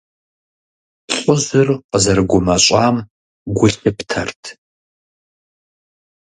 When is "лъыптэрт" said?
3.73-4.43